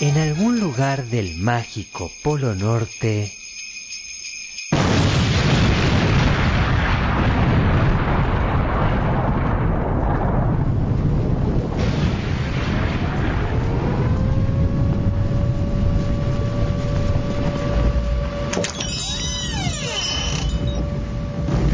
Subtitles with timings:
[0.00, 3.32] en algún lugar del mágico Polo Norte,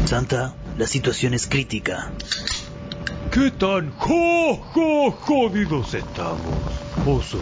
[0.05, 2.11] Santa, la situación es crítica.
[3.31, 7.39] ¿Qué tan jo, jo, jodidos estamos, oso?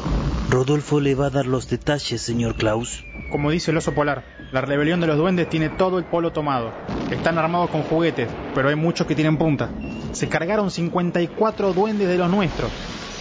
[0.49, 3.05] Rodolfo le va a dar los detalles, señor Klaus.
[3.31, 6.71] Como dice el oso polar, la rebelión de los duendes tiene todo el polo tomado.
[7.09, 9.69] Están armados con juguetes, pero hay muchos que tienen punta.
[10.11, 12.71] Se cargaron 54 duendes de los nuestros.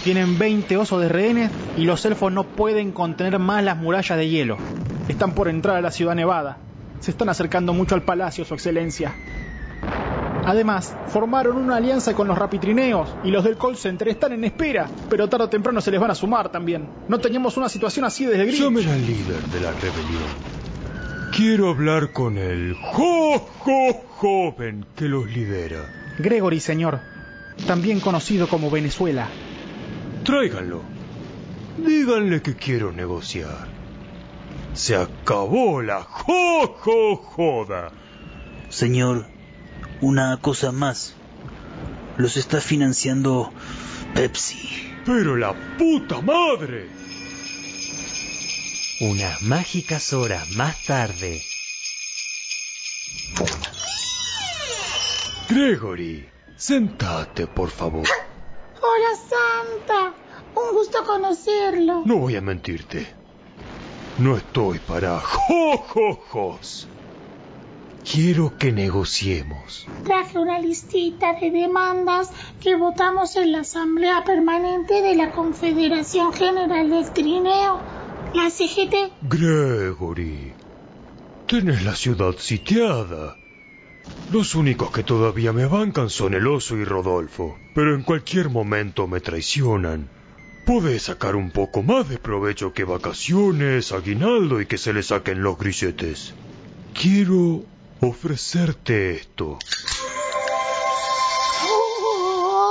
[0.03, 4.29] Tienen 20 osos de rehenes y los elfos no pueden contener más las murallas de
[4.29, 4.57] hielo.
[5.07, 6.57] Están por entrar a la ciudad nevada.
[6.99, 9.15] Se están acercando mucho al palacio, su excelencia.
[10.45, 14.89] Además, formaron una alianza con los rapitrineos y los del call center están en espera,
[15.09, 16.87] pero tarde o temprano se les van a sumar también.
[17.07, 18.61] No teníamos una situación así desde Grinch.
[18.61, 20.63] Llamen al líder de la rebelión.
[21.35, 25.85] Quiero hablar con el jo, jo, joven que los lidera.
[26.19, 26.99] Gregory, señor,
[27.65, 29.29] también conocido como Venezuela.
[30.23, 30.81] Tráiganlo.
[31.77, 33.67] Díganle que quiero negociar.
[34.73, 37.91] Se acabó la jo, jo, joda.
[38.69, 39.25] Señor,
[40.03, 41.13] una cosa más.
[42.17, 43.51] Los está financiando
[44.13, 44.91] Pepsi.
[45.05, 46.89] Pero la puta madre.
[49.01, 51.41] unas mágicas horas más tarde,
[55.49, 58.07] Gregory, sentate, por favor.
[58.81, 60.13] Hola Santa,
[60.55, 62.03] un gusto conocerlo.
[62.05, 63.07] No voy a mentirte.
[64.19, 66.87] No estoy para jojojos.
[68.09, 69.87] Quiero que negociemos.
[70.03, 72.29] Traje una listita de demandas
[72.61, 77.81] que votamos en la Asamblea Permanente de la Confederación General del Trineo,
[78.33, 79.13] la CGT.
[79.21, 80.51] Gregory,
[81.47, 83.37] tenés la ciudad sitiada.
[84.33, 89.07] Los únicos que todavía me bancan son el oso y Rodolfo, pero en cualquier momento
[89.07, 90.09] me traicionan.
[90.65, 95.41] Podés sacar un poco más de provecho que vacaciones, aguinaldo y que se le saquen
[95.41, 96.33] los grilletes.
[96.93, 97.63] Quiero
[98.07, 99.57] ofrecerte esto.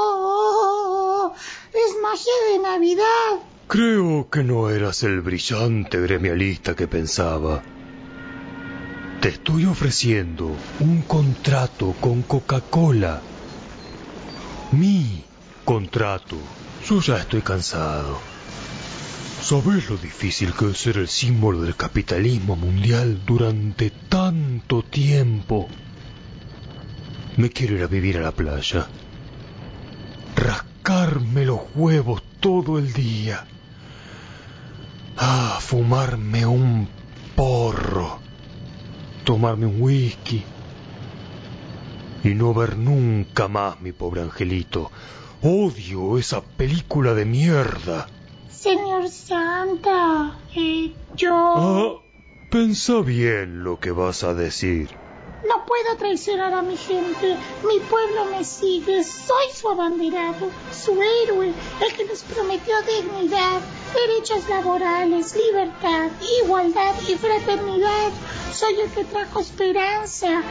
[0.04, 1.32] Oh,
[1.72, 3.40] es magia de Navidad.
[3.68, 7.62] Creo que no eras el brillante gremialista que pensaba.
[9.20, 13.22] Te estoy ofreciendo un contrato con Coca-Cola.
[14.72, 15.24] Mi
[15.64, 16.36] contrato.
[16.86, 18.18] Yo ya estoy cansado.
[19.42, 25.68] ¿Sabes lo difícil que es ser el símbolo del capitalismo mundial durante tanto tiempo?
[27.36, 28.86] Me quiero ir a vivir a la playa.
[30.36, 33.44] Rascarme los huevos todo el día.
[35.16, 36.86] Ah, fumarme un
[37.34, 38.20] porro.
[39.24, 40.44] Tomarme un whisky.
[42.22, 44.92] Y no ver nunca más mi pobre angelito.
[45.42, 48.06] Odio esa película de mierda.
[48.54, 52.00] Señor Santa, eh, yo Ah,
[52.50, 54.90] pensa bien lo que vas a decir.
[55.48, 57.36] no puedo traicionar a mi gente.
[57.66, 59.02] Mi pueblo me sigue.
[59.02, 61.52] Soy su abanderado, su héroe,
[61.84, 63.60] el que nos prometió dignidad,
[63.92, 66.10] derechos laborales, libertad,
[66.44, 68.10] igualdad y fraternidad.
[68.52, 70.42] Soy el que trajo esperanza.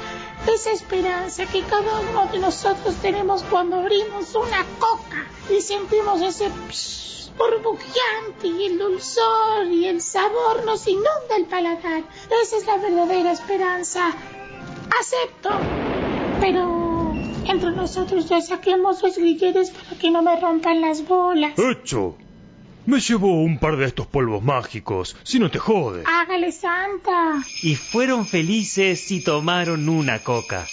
[0.53, 5.25] Esa esperanza que cada uno de nosotros tenemos cuando abrimos una coca
[5.55, 12.03] y sentimos ese psh, burbujeante y el dulzor y el sabor nos inunda el paladar.
[12.43, 14.13] Esa es la verdadera esperanza.
[14.99, 15.49] Acepto.
[16.39, 17.13] Pero
[17.45, 21.53] entre nosotros ya saquemos los grilletes para que no me rompan las bolas.
[21.57, 22.15] Hecho.
[22.85, 26.03] Me llevo un par de estos polvos mágicos, si no te jode.
[26.05, 27.43] Hágale santa.
[27.61, 30.65] y fueron felices y tomaron una coca.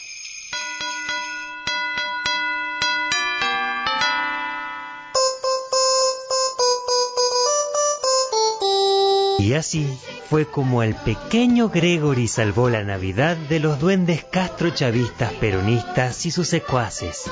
[9.39, 9.87] Y así
[10.29, 16.49] fue como el pequeño Gregory salvó la Navidad de los duendes castrochavistas peronistas y sus
[16.49, 17.31] secuaces.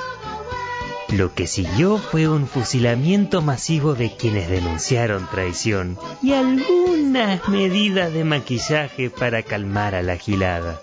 [1.09, 8.25] Lo que siguió fue un fusilamiento masivo de quienes denunciaron traición y algunas medidas de
[8.25, 10.81] maquillaje para calmar a la gilada.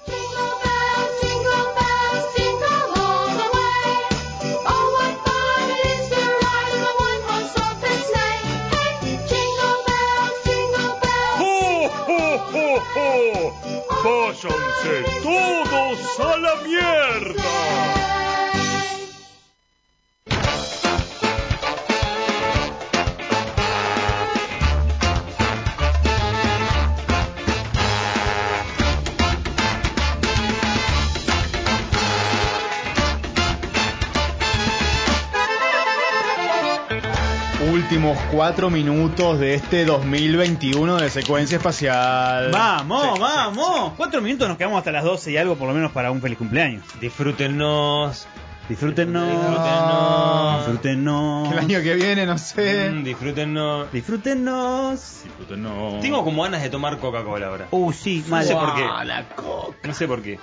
[38.33, 42.49] Cuatro minutos de este 2021 de secuencia espacial.
[42.51, 43.93] Vamos, Sí, vamos.
[43.95, 46.37] Cuatro minutos nos quedamos hasta las 12 y algo por lo menos para un feliz
[46.39, 46.83] cumpleaños.
[46.99, 48.25] Disfrútennos.
[48.67, 49.27] Disfrútennos.
[49.29, 50.57] Disfrútennos.
[50.65, 51.47] Disfrútennos.
[51.49, 52.89] Que el año que viene, no sé.
[52.89, 53.91] Mm, disfrútennos.
[53.91, 55.21] Disfrútennos.
[55.25, 55.99] Disfrútennos.
[56.01, 57.67] Tengo como ganas de tomar Coca-Cola ahora.
[57.71, 58.41] Uh, sí, mal.
[58.43, 58.83] No sé por qué.
[58.89, 59.77] Ah, la coca.
[59.87, 60.39] No sé por qué.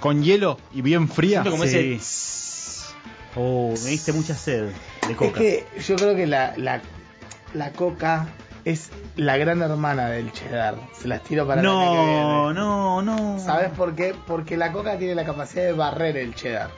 [0.00, 1.42] Con hielo y bien fría.
[1.42, 1.94] Siento como Sí.
[1.98, 2.94] ese.
[3.38, 4.70] Oh, me diste mucha sed
[5.06, 5.38] de Es coca.
[5.38, 6.80] que yo creo que la, la,
[7.56, 8.28] la coca
[8.64, 10.74] es la gran hermana del cheddar.
[10.92, 13.38] Se las tiro para año que No, no, no.
[13.38, 14.14] ¿Sabes por qué?
[14.26, 16.70] Porque la coca tiene la capacidad de barrer el cheddar.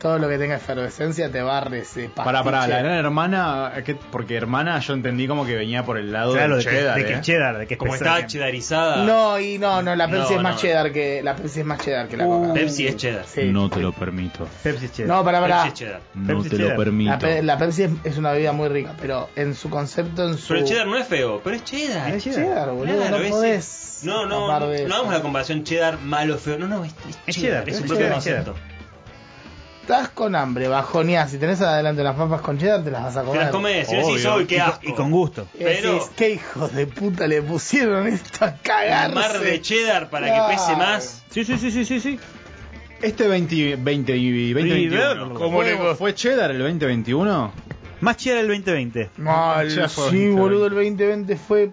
[0.00, 2.24] Todo lo que tenga efervescencia te barre ese pastiche.
[2.24, 3.96] Para, para, la gran hermana, ¿qué?
[3.96, 6.96] porque hermana yo entendí como que venía por el lado Claro, del de, que, cheddar.
[6.98, 7.14] de que ¿eh?
[7.16, 8.16] es cheddar, de que es Como pesada.
[8.18, 9.04] está chedarizada.
[9.04, 10.60] No, y no, no, la Pepsi No, es más no.
[10.60, 12.54] cheddar que la Pepsi es más cheddar que la Uh, coca.
[12.54, 13.24] Pepsi es cheddar.
[13.26, 13.44] Sí.
[13.50, 14.46] No te lo permito.
[14.62, 15.16] Pepsi es cheddar.
[15.16, 15.64] No, para, para.
[15.64, 16.00] Pepsi es cheddar.
[16.14, 16.70] No Pepsi te cheddar.
[16.70, 17.10] lo permito.
[17.10, 20.38] La, Pe- la Pepsi es, es una bebida muy rica, pero en su concepto, en
[20.38, 20.46] su.
[20.46, 22.14] Pero el cheddar no es feo, pero es cheddar.
[22.14, 22.96] Es cheddar, boludo.
[22.98, 23.84] Claro, no es- podés.
[24.04, 26.56] No, no, no, de hagamos la comparación cheddar malo feo.
[26.56, 28.54] No, no, es, es Es cheddar, cheddar, es un propio cheddar, concepto.
[29.90, 31.30] Estás con hambre, bajoneás.
[31.30, 33.40] Si tenés adelante las papas con cheddar, te las vas a Te comer.
[33.44, 34.36] las comes, si no decís, Obvio.
[34.36, 34.80] "Uy, qué Y con- asco".
[34.86, 35.48] y con gusto.
[35.54, 39.14] Y pero- decís, ¿qué hijos de puta le pusieron esto a cagarse?
[39.14, 40.48] mar de cheddar para Claro.
[40.50, 41.24] que pese más.
[41.30, 42.20] Sí, sí, sí, sí, sí, sí.
[43.00, 45.32] Este 20, 20 y 2021.
[45.32, 47.50] ¿Cómo ¿Fue, ¿Fue cheddar el 2021?
[48.02, 49.08] Más cheddar el 2020.
[49.16, 50.38] Mal, sí, 2020.
[50.38, 51.70] boludo, el 2020 fue,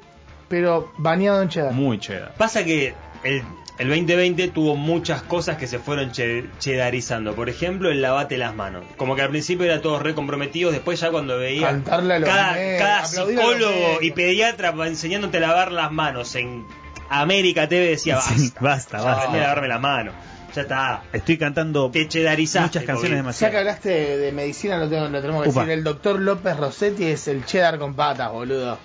[0.47, 1.73] pero bañado en cheddar.
[1.73, 2.33] Muy cheddar.
[2.37, 2.93] Pasa que
[3.25, 3.43] el,
[3.77, 7.35] el 2020 tuvo muchas cosas que se fueron che- chedarizando.
[7.35, 8.85] Por ejemplo, el lavate las manos.
[8.97, 12.29] Como que al principio era todos re comprometidos, después ya cuando veía Cantarle a los
[12.29, 16.65] cada, cada aplaudir a los psicólogo y pediatra va enseñándote a lavar las manos en
[17.09, 19.31] América TV decía, basta, Sí, basta, ya basta.
[19.33, 20.13] a lavarme las manos.
[20.55, 21.03] Ya está.
[21.11, 22.79] Estoy cantando Te chedarizaste.
[22.79, 23.09] muchas canciones COVID.
[23.09, 23.57] Ya que demasiado.
[23.59, 25.59] hablaste de, de medicina, lo, tengo- lo tenemos que Upa.
[25.61, 25.73] decir.
[25.79, 28.77] El doctor López Rossetti es el cheddar con patas, boludo.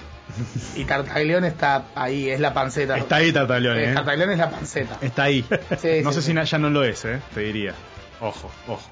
[0.77, 2.97] Y Tartaglione está ahí, es la panceta.
[2.97, 3.95] Está ahí Tartaglione, Eh, ¿eh?
[3.95, 4.99] Tartaglione es la panceta.
[5.01, 5.45] Está ahí.
[5.81, 6.33] Sí, no sí, sé sí.
[6.39, 7.21] si ya no lo es, ¿eh?
[7.35, 7.75] Te diría.
[8.21, 8.91] Ojo, ojo.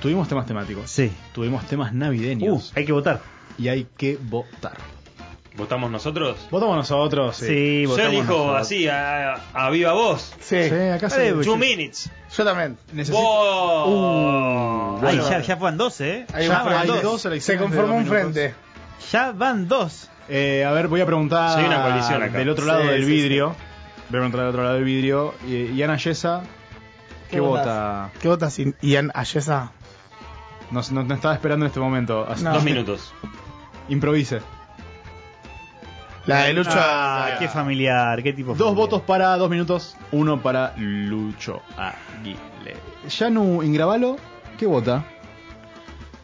[0.00, 0.90] Tuvimos temas temáticos.
[0.90, 1.10] Sí.
[1.32, 2.72] Tuvimos temas Uh, navideños.
[2.76, 3.20] hay que votar.
[3.58, 4.76] Y hay que votar.
[5.56, 6.36] ¿Votamos nosotros?
[6.50, 7.46] Votamos nosotros, sí.
[7.46, 8.60] Sí, Yo votamos elijo nosotros.
[8.60, 10.34] así, a, a viva voz.
[10.40, 12.10] Sí, Sí, acá pues, Two yo- minutes.
[12.36, 12.76] yo también.
[12.92, 13.22] Necesito...
[13.22, 14.96] Wow.
[14.96, 15.30] Ay, Bueno.
[15.30, 16.26] ya, ya van dos, ¿eh?
[16.34, 17.02] Hay ya dos.
[17.02, 18.20] dos Se elecciones de conformó un minutos.
[18.32, 18.54] frente.
[19.12, 20.08] Ya van dos.
[20.28, 22.38] Eh, a ver, voy a preguntar Sí, hay una coalición acá.
[22.38, 23.48] del otro lado Sí, del sí, vidrio.
[23.48, 23.54] Voy
[24.06, 25.34] a preguntar del otro lado del vidrio.
[25.46, 26.42] Y, y Ana Yesa,
[27.30, 27.66] ¿qué, votas?
[27.66, 28.10] vota?
[28.20, 29.72] ¿Qué votas, Ian Ayesa?
[30.70, 32.26] Nos, nos, nos estaba esperando en este momento.
[32.28, 32.54] Así- No.
[32.54, 33.12] Dos minutos.
[33.88, 34.40] Improvise.
[36.26, 36.70] La de Lucho.
[36.72, 38.76] Ah, qué familiar, qué tipo Dos familiar.
[38.76, 42.80] votos para dos minutos, uno para Lucho Aguilera.
[43.06, 44.16] Yanu Ingravalo,
[44.58, 45.04] ¿qué vota?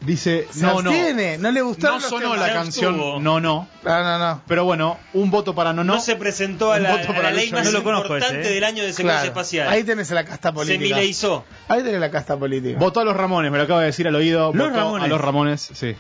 [0.00, 0.91] Dice, Se no, no.
[0.91, 2.97] abstiene, no le gustaron No sonó la Se canción.
[2.97, 3.41] No, no.
[3.41, 4.43] No, no, no.
[4.49, 6.00] Pero bueno, un voto para No, No, no.
[6.00, 8.41] se presentó a Un la, voto a para la ley más No lo conozco importante
[8.41, 8.55] ese, ¿eh?
[8.55, 9.26] del año de secuencia Claro.
[9.29, 9.69] espacial.
[9.69, 10.97] Ahí tenés la casta se política.
[10.97, 11.44] mileizó.
[11.69, 12.79] Ahí tenés la casta política.
[12.79, 14.52] Votó a los Ramones, me lo acaba de decir al oído.
[14.55, 15.05] Los votó Ramones.
[15.05, 15.94] A los Ramones, sí.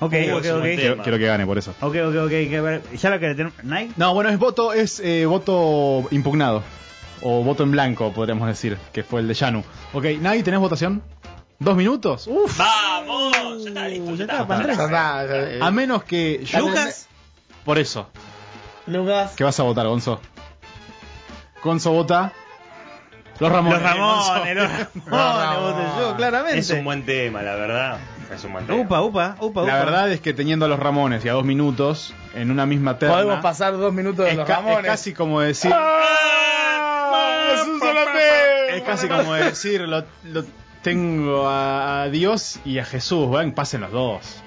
[0.00, 0.62] Ok, ok, ok.
[1.02, 1.72] Quiero, que gane por eso.
[1.80, 2.92] Ok, ok, ok.
[2.96, 3.52] Ya lo que tenemos.
[3.62, 3.92] ¿Nike?
[3.96, 6.62] No, bueno, es voto, es eh, voto impugnado.
[7.20, 9.64] O voto en blanco, podríamos decir, que fue el de Yanu.
[9.92, 11.02] Ok, Nai, ¿tenés votación?
[11.58, 12.26] ¿Dos minutos?
[12.28, 12.56] Uf.
[12.58, 13.64] ¡Vamos!
[13.64, 14.32] Ya está listo, ya está.
[14.34, 16.60] está, para Ya está, ya- eh, A menos que yo...
[16.60, 17.08] Lucas.
[17.64, 18.08] Por eso.
[18.86, 19.32] Lucas.
[19.36, 20.20] ¿Qué vas a votar, Gonzo?
[21.62, 22.32] Gonzo vota...
[23.40, 23.80] Los Ramones.
[23.80, 24.70] Los Ramones, los
[25.06, 26.58] Ramones, voté yo, claramente.
[26.58, 27.98] Es un buen tema, la verdad.
[28.34, 28.80] Es un buen tema.
[28.80, 29.70] Upa, upa, upa, upa.
[29.72, 32.98] La verdad es que teniendo a los Ramones y a dos minutos en una misma
[32.98, 33.14] terna...
[33.14, 34.78] Podemos pasar dos minutos de los Ramones.
[34.80, 35.70] es casi como decir...
[35.70, 38.74] ¡Es un solo tema!
[38.76, 40.44] Es casi como decir, lo, lo
[40.82, 44.42] tengo a, a Dios y a Jesús, ven, pasen los dos.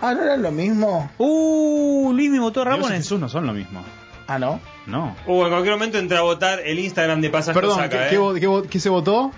[0.00, 1.10] Ah, ¿no era lo mismo?
[1.18, 2.98] Uh, Luis me votó a Dios y Ramones.
[2.98, 3.82] Jesús no son lo mismo.
[4.26, 4.60] Ah, ¿no?
[4.86, 5.16] No.
[5.26, 8.10] Uh, en cualquier momento entra a votar el Instagram de Pasaje Perdón, Saca, ¿qué, ¿eh?
[8.10, 9.32] qué vo- qué vo- qué se votó?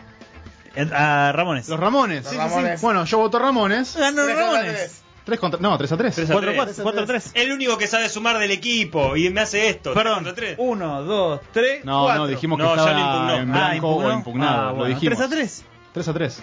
[0.74, 1.68] Eh, A Ramones.
[1.68, 2.24] Los Ramones.
[2.24, 2.48] Los Sí, sí, sí.
[2.54, 2.80] Ramones.
[2.80, 3.96] Bueno, yo voto Ramones.
[3.96, 4.72] Ganó Tres contra Ramones.
[4.74, 5.02] tres.
[5.24, 5.60] Tres contra...
[5.60, 6.14] No, 3 a 3.
[6.14, 6.62] Tres a 4 tres.
[6.76, 9.92] 4 4 3 El único que sabe sumar del equipo y me hace esto.
[9.92, 10.22] Perdón.
[10.22, 10.54] Tres contra tres.
[10.58, 12.22] 1, 2, 3, No, 4.
[12.22, 13.34] no, dijimos No, que ya estaba lo impugnó.
[13.42, 14.76] en Ah, blanco o impugnado.
[14.76, 15.16] lo dijimos.
[15.18, 15.64] 3 a 3.
[15.96, 16.42] 3 a 3.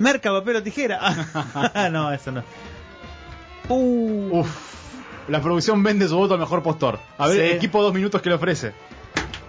[0.00, 0.98] Merca, papel o tijera.
[1.00, 2.42] Ah, no, eso no.
[3.70, 4.40] Uh.
[4.40, 4.74] Uf.
[5.28, 6.98] La producción vende su voto al mejor postor.
[7.16, 7.56] A ver, Sí.
[7.56, 8.72] equipo dos minutos que le ofrece.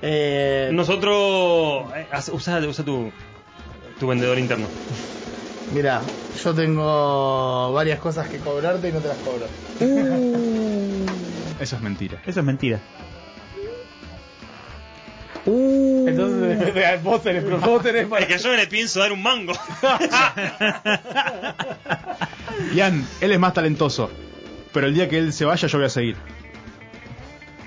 [0.02, 1.92] Eh, Nosotros.
[1.94, 3.12] eh, usa, usa tu,
[4.00, 4.68] tu vendedor interno.
[5.74, 6.02] Mira,
[6.42, 9.48] yo tengo varias cosas que cobrarte y no te las cobro.
[11.60, 12.22] Eso es mentira.
[12.26, 12.80] Eso es mentira.
[16.18, 18.26] Entonces, vos tenés, pero vos tenés para...
[18.26, 19.54] Es que yo me le pienso dar un mango.
[22.74, 24.10] Ian, él es más talentoso.
[24.74, 26.18] Pero el día que él se vaya, yo voy a seguir.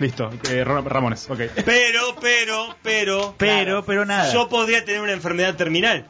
[0.00, 1.40] Listo, eh, Ra- Ramones, ok.
[1.64, 3.34] Pero, pero, pero.
[3.36, 4.32] Pero, pero nada.
[4.32, 6.06] Yo podría tener una enfermedad terminal.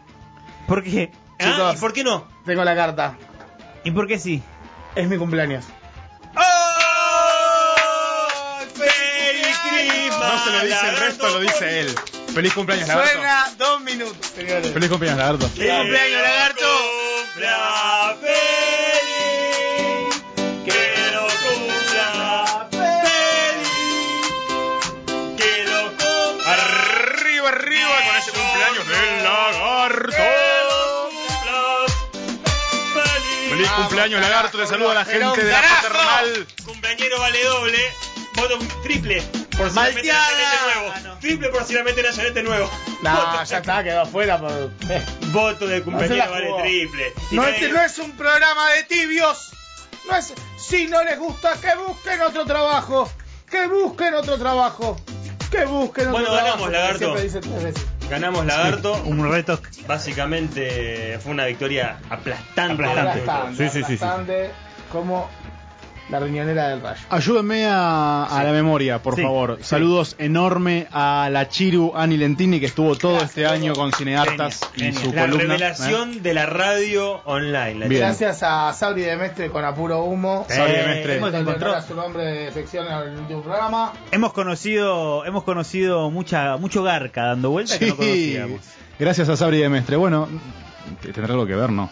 [0.66, 1.10] ¿Por qué?
[1.40, 1.44] ¿Ah?
[1.44, 1.74] Chicos.
[1.74, 2.26] ¿Y por qué no?
[2.44, 3.16] Tengo la carta.
[3.84, 4.42] ¿Y por qué sí?
[4.94, 5.64] Es mi cumpleaños.
[6.36, 6.40] ¡Oh!
[8.74, 10.20] ¡Feliz Christmas!
[10.20, 11.94] No se lo dice el resto, lo dice él.
[12.38, 13.10] Feliz cumpleaños, Lagarto.
[13.14, 14.72] Suena dos minutos, señores.
[14.72, 15.48] Feliz cumpleaños, Lagarto.
[15.48, 16.66] ¡Feliz cumpleaños, lagarto!
[17.34, 20.14] cumpla feliz!
[20.64, 23.68] ¡Que lo cumpla feliz!
[25.36, 30.12] ¡Que lo cumpla Arriba, arriba con ese cumpleaños del Lagarto.
[32.94, 33.50] feliz!
[33.50, 34.58] Feliz cumpleaños, Lagarto.
[34.58, 36.46] Te saluda la Pero gente de la paternal.
[36.64, 37.92] Cumpleañero vale doble,
[38.36, 39.22] voto triple
[39.56, 40.74] por si la Malteada.
[40.76, 40.94] Nuevo.
[41.20, 42.70] Triple por si la meten Nacionete nuevo.
[43.02, 44.38] No, Voto- ya está, quedó afuera.
[44.38, 44.50] Por...
[45.32, 47.12] Voto de No la vale triple.
[47.30, 49.52] Y No, nadie- este no es un programa de tibios.
[50.10, 50.32] No es...
[50.58, 53.08] Si no les gusta, que busquen otro trabajo.
[53.50, 54.96] Que busquen otro trabajo.
[55.50, 56.44] Que busquen otro Bueno, trabajo.
[56.66, 56.98] ganamos, lagarto.
[56.98, 57.86] Siempre dice tres veces.
[58.10, 58.94] Ganamos Lagarto.
[59.04, 59.60] Un reto.
[59.86, 62.82] Básicamente fue una victoria aplastante.
[62.84, 63.20] Aplastante.
[63.20, 64.04] Aplastante, Sí, sí, sí, sí.
[64.04, 64.50] aplastante,
[64.90, 65.30] Como
[66.10, 67.00] la riñonera del rayo.
[67.10, 69.56] Ayúdenme a, a la memoria, por Sí, favor.
[69.58, 69.64] sí.
[69.64, 74.60] Saludos enorme a la Chiru Ani Lentini, que estuvo todo Gracias, este año con Cineartas
[74.74, 75.00] Genia, y genia.
[75.10, 75.42] su La columna.
[75.44, 77.74] revelación de la radio online.
[77.80, 77.86] la.
[77.88, 80.46] Gracias a Sabri de Mestre con apuro humo.
[80.48, 81.16] Sabri de Eh, Mestre.
[81.16, 83.92] hemos encontrado- su nombre de sección en el último programa.
[84.10, 88.60] Hemos conocido, hemos conocido mucha, mucho garca dando vueltas que no conocíamos.
[88.98, 89.96] Gracias a Sabri de Mestre.
[89.96, 90.26] Bueno,
[91.02, 91.88] tendrá algo que ver, ¿no?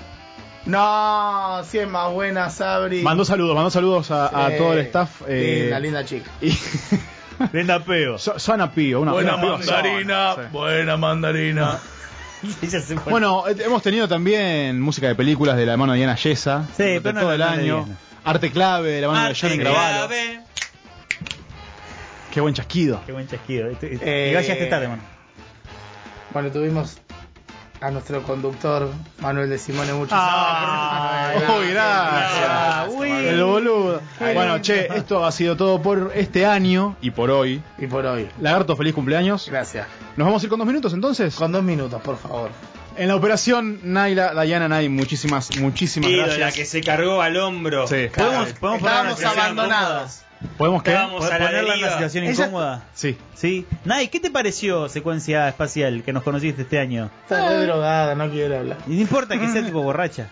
[0.67, 3.03] No, si es más buena Sabri.
[3.03, 5.23] Mandó saludos, mandó saludos a, todo el staff.
[5.29, 6.31] eh, Linda, linda chica.
[6.41, 6.53] y
[7.53, 8.19] Linda peo.
[8.19, 10.41] Suena Pío, una una Pío Zona, sí.
[10.53, 11.79] buena mandarina.
[12.63, 13.11] Ella se fue.
[13.13, 16.65] Bueno, eh, hemos tenido también música de películas de la mano de Diana Yesa.
[16.77, 17.85] Sí, pero no todo el de año.
[17.85, 17.99] Diana.
[18.25, 20.09] Arte clave de la mano de Arte Johnny Gravalo.
[22.33, 23.01] Qué buen chasquido.
[23.07, 23.69] Qué buen chasquido.
[23.71, 25.03] Este- Eh, Igual ya llegaste tarde, mano.
[26.33, 26.99] Bueno, tuvimos
[27.81, 28.91] a nuestro conductor
[29.21, 32.95] Manuel de Simone muchos Ah, uy, gracias.
[32.95, 33.11] Uy.
[33.11, 34.01] El boludo.
[34.19, 34.63] Qué Bueno, lindo.
[34.63, 37.63] che, esto ha sido todo por este año y por hoy.
[37.79, 38.29] Y por hoy.
[38.41, 39.49] Lagarto, feliz cumpleaños.
[39.51, 39.87] Gracias.
[40.17, 41.35] Nos vamos a ir con dos minutos entonces.
[41.35, 42.51] Con dos minutos, por favor.
[42.97, 46.55] En la operación Naila, Dayana, Nay, muchísimas, muchísimas Ídola gracias.
[46.55, 47.87] que se cargó al hombro.
[47.87, 48.09] Sí.
[48.15, 50.21] ¿Podemos, podemos Estábamos abandonados.
[50.59, 50.93] ¿Podemos qué?
[50.93, 51.27] Incómoda?
[51.35, 51.91] a la ¿Ponerla en una deriva.
[51.93, 52.85] situación Ella- incómoda?
[52.95, 53.17] Sí.
[53.35, 53.67] Sí.
[53.85, 57.11] Nay, ¿qué te pareció secuencia espacial que nos conociste este año?
[57.23, 58.79] Está re drogada, no quiere hablar.
[58.87, 60.29] Y no importa que sea tipo borracha.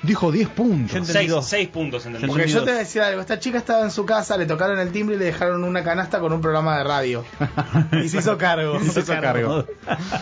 [0.00, 0.92] Dijo 10 puntos.
[0.96, 1.44] Entendí Seis, dos.
[1.46, 4.36] seis puntos Porque yo te voy a decir algo, esta chica estaba en su casa,
[4.36, 7.24] le tocaron el timbre y le dejaron una canasta con un programa de radio.
[8.04, 8.78] y se hizo cargo.
[8.80, 9.64] Se hizo cargo.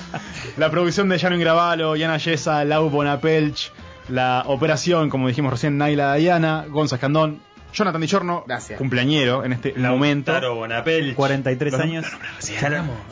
[0.57, 3.71] La producción de Jano Ingravalo, Yana Yesa, Lau Bonapelch,
[4.09, 7.41] la operación, como dijimos recién, Naila Dayana, Gonza Escandón,
[7.77, 8.79] Jonathan Dichorno, Gracias.
[8.79, 10.33] cumpleañero en este momento.
[10.33, 11.15] Taro Bonapel.
[11.15, 12.07] 43 Los- años.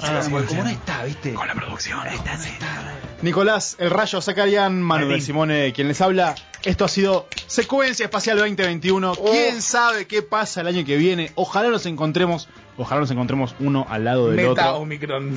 [0.02, 1.34] Ah, porque como no está, ¿viste?
[1.34, 2.00] Con la producción.
[3.22, 5.18] Nicolás, el Rayo Zacarian, Manu Martín.
[5.18, 6.34] de Simone, quien les habla.
[6.62, 9.14] Esto ha sido Secuencia Espacial 2021.
[9.16, 11.30] ¿Quién sabe qué pasa el año que viene?
[11.34, 14.76] Ojalá nos encontremos, ojalá nos encontremos uno al lado del Meta otro.
[14.82, 15.36] Omicron.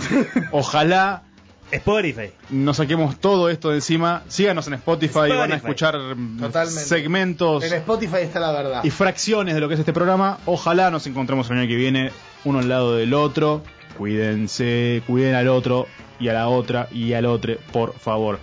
[0.51, 1.24] Ojalá
[1.71, 2.31] Spotify.
[2.50, 4.24] nos saquemos todo esto de encima.
[4.27, 5.38] Síganos en Spotify, Spotify.
[5.38, 5.93] van a escuchar
[6.39, 6.81] Totalmente.
[6.83, 8.83] segmentos en Spotify está la verdad.
[8.83, 10.38] y fracciones de lo que es este programa.
[10.45, 12.12] Ojalá nos encontremos el año que viene,
[12.45, 13.63] uno al lado del otro.
[13.97, 15.88] Cuídense, cuiden al otro
[16.19, 18.39] y a la otra y al otro, por favor.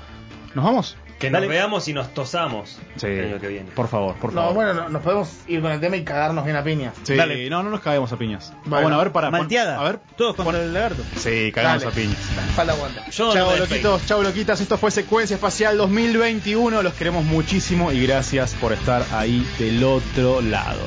[0.55, 0.97] ¿Nos vamos?
[1.19, 1.47] Que Dale.
[1.47, 3.71] nos veamos y nos tosamos Sí, el año que viene.
[3.71, 4.55] por favor, por No, favor.
[4.57, 6.93] bueno, no- nos podemos ir con el tema y cagarnos bien a piñas.
[7.05, 7.49] Sí, Dale.
[7.49, 8.53] no, no nos caemos a piñas.
[8.53, 9.31] Ah, Bueno, Bueno, a ver, para.
[9.31, 9.81] Malteada.
[9.81, 10.01] A ver.
[10.17, 11.03] Todos contra el lagarto.
[11.17, 11.93] Sí, cagamos Dale.
[11.93, 12.19] a piñas.
[12.57, 13.09] Falta aguanta.
[13.11, 14.61] Yo no loquitos, chao, loquitas.
[14.61, 16.83] Esto fue Secuencia Espacial 2021.
[16.83, 20.81] Los queremos muchísimo y gracias por estar ahí del otro lado.